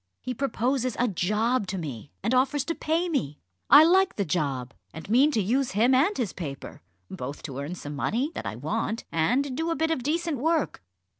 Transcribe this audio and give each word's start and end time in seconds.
He 0.19 0.33
proposes 0.33 0.97
a 0.97 1.07
job 1.07 1.67
to 1.67 1.77
me, 1.77 2.11
and 2.23 2.33
offers 2.33 2.65
to 2.65 2.73
pay 2.73 3.07
me. 3.07 3.37
I 3.69 3.83
like 3.83 4.15
the 4.15 4.25
job, 4.25 4.73
and 4.95 5.07
mean 5.11 5.29
to 5.29 5.39
use 5.43 5.73
him 5.73 5.93
and 5.93 6.17
his 6.17 6.33
paper, 6.33 6.81
both 7.11 7.43
to 7.43 7.59
earn 7.59 7.75
some 7.75 7.95
money 7.95 8.31
that 8.33 8.47
I 8.47 8.55
want, 8.55 9.05
and 9.11 9.55
do 9.55 9.69
a 9.69 9.75
bit 9.75 9.91
of 9.91 10.01
decent 10.01 10.39
work." 10.39 10.81